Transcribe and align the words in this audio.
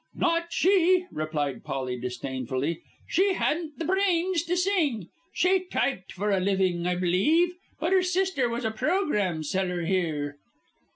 "Not 0.15 0.45
she," 0.49 1.05
replied 1.11 1.63
Polly, 1.63 1.95
disdainfully. 1.95 2.81
"She 3.07 3.33
hadn't 3.33 3.77
the 3.77 3.85
brains 3.85 4.41
to 4.45 4.57
sing. 4.57 5.09
She 5.31 5.65
typed 5.71 6.11
for 6.13 6.31
a 6.31 6.39
living, 6.39 6.87
I 6.87 6.95
believe, 6.95 7.53
but 7.79 7.93
her 7.93 8.01
sister 8.01 8.49
was 8.49 8.65
a 8.65 8.71
programme 8.71 9.43
seller 9.43 9.83
here." 9.85 10.37